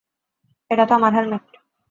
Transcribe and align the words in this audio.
এটা 0.71 0.83
তো 0.85 0.93
আমার 0.93 1.11
হেলমেট। 1.13 1.45